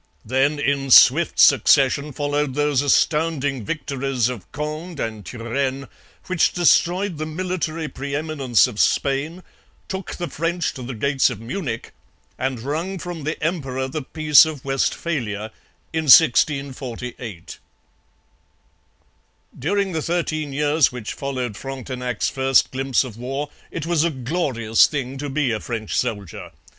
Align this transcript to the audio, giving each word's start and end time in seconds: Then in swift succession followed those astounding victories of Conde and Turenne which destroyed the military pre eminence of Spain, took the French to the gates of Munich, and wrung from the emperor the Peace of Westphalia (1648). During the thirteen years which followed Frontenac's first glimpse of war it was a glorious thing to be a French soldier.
Then 0.25 0.57
in 0.57 0.89
swift 0.89 1.39
succession 1.39 2.11
followed 2.11 2.55
those 2.55 2.81
astounding 2.81 3.63
victories 3.63 4.29
of 4.29 4.51
Conde 4.51 4.99
and 4.99 5.23
Turenne 5.23 5.87
which 6.25 6.53
destroyed 6.53 7.19
the 7.19 7.27
military 7.27 7.87
pre 7.87 8.15
eminence 8.15 8.65
of 8.65 8.79
Spain, 8.79 9.43
took 9.87 10.15
the 10.15 10.27
French 10.27 10.73
to 10.73 10.81
the 10.81 10.95
gates 10.95 11.29
of 11.29 11.39
Munich, 11.39 11.93
and 12.39 12.61
wrung 12.61 12.97
from 12.97 13.25
the 13.25 13.39
emperor 13.43 13.87
the 13.87 14.01
Peace 14.01 14.43
of 14.43 14.65
Westphalia 14.65 15.51
(1648). 15.93 17.59
During 19.59 19.91
the 19.91 20.01
thirteen 20.01 20.51
years 20.51 20.91
which 20.91 21.13
followed 21.13 21.55
Frontenac's 21.55 22.27
first 22.27 22.71
glimpse 22.71 23.03
of 23.03 23.17
war 23.17 23.51
it 23.69 23.85
was 23.85 24.03
a 24.03 24.09
glorious 24.09 24.87
thing 24.87 25.19
to 25.19 25.29
be 25.29 25.51
a 25.51 25.59
French 25.59 25.95
soldier. 25.95 26.49